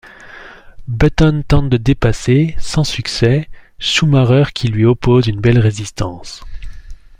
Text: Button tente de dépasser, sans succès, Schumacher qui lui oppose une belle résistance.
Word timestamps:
Button 0.87 1.43
tente 1.47 1.69
de 1.69 1.77
dépasser, 1.77 2.55
sans 2.57 2.83
succès, 2.83 3.47
Schumacher 3.77 4.51
qui 4.51 4.67
lui 4.67 4.83
oppose 4.83 5.27
une 5.27 5.39
belle 5.41 5.59
résistance. 5.59 6.43